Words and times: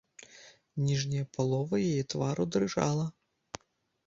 Ніжняя 0.85 1.25
палова 1.35 1.75
яе 1.89 2.03
твару 2.15 2.43
дрыжала. 2.57 3.05